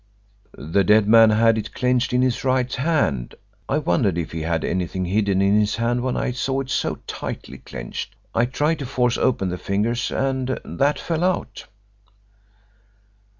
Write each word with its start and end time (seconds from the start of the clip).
"The 0.57 0.83
dead 0.83 1.07
man 1.07 1.29
had 1.29 1.59
it 1.59 1.75
clenched 1.75 2.11
in 2.11 2.23
his 2.23 2.43
right 2.43 2.73
hand. 2.73 3.35
I 3.69 3.77
wondered 3.77 4.17
if 4.17 4.31
he 4.31 4.41
had 4.41 4.65
anything 4.65 5.05
hidden 5.05 5.43
in 5.43 5.59
his 5.59 5.75
hand 5.75 6.01
when 6.01 6.17
I 6.17 6.31
saw 6.31 6.61
it 6.61 6.71
so 6.71 6.95
tightly 7.05 7.59
clenched. 7.59 8.15
I 8.33 8.45
tried 8.45 8.79
to 8.79 8.87
force 8.87 9.19
open 9.19 9.49
the 9.49 9.59
fingers 9.59 10.11
and 10.11 10.59
that 10.65 10.97
fell 10.97 11.23
out." 11.23 11.67